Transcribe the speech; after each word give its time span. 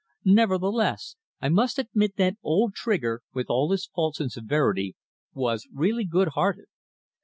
Nevertheless, 0.25 1.15
I 1.41 1.49
must 1.49 1.77
admit 1.77 2.15
that 2.17 2.35
old 2.41 2.73
Trigger, 2.73 3.21
with 3.35 3.51
all 3.51 3.69
his 3.69 3.85
faults 3.85 4.19
and 4.19 4.31
severity, 4.31 4.95
was 5.31 5.67
really 5.71 6.05
good 6.05 6.29
hearted. 6.29 6.65